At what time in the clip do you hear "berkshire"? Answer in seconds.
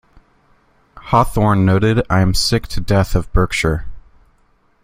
3.33-3.85